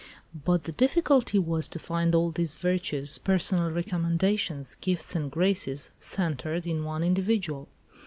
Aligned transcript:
But 0.45 0.63
the 0.63 0.71
difficulty 0.71 1.37
was 1.37 1.67
to 1.67 1.77
find 1.77 2.15
all 2.15 2.31
these 2.31 2.55
virtues, 2.55 3.19
personal 3.19 3.69
recommendations, 3.69 4.73
gifts 4.81 5.15
and 5.15 5.29
graces, 5.29 5.91
centred 5.99 6.65
in 6.65 6.83
one 6.83 7.03
individual. 7.03 7.69